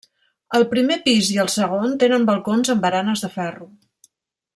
El 0.59 0.63
primer 0.71 0.95
pis 1.03 1.29
i 1.33 1.37
el 1.43 1.51
segon 1.55 1.93
tenen 2.05 2.25
balcons 2.31 2.73
amb 2.75 2.87
baranes 2.87 3.23
de 3.27 3.31
ferro. 3.37 3.69